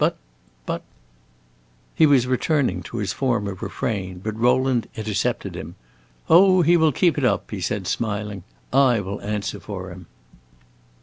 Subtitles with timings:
[0.01, 0.17] But
[0.65, 0.81] but"
[1.95, 5.75] He was returning to his former refrain, but Rowland intercepted him.
[6.27, 8.41] "Oh, he will keep it up," he said, smiling,
[8.73, 10.07] "I will answer for him."